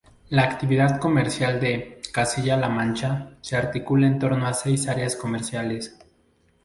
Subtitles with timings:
[0.29, 5.95] La actividad comercial de Castilla-La Mancha se articula en torno a seis áreas comerciales.